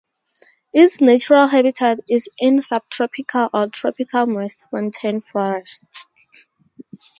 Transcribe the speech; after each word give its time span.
Its 0.73 0.99
natural 0.99 1.45
habitat 1.45 1.99
is 2.09 2.27
in 2.39 2.59
subtropical 2.59 3.51
or 3.53 3.67
tropical 3.67 4.25
moist 4.25 4.63
montane 4.73 5.21
forests. 5.21 6.09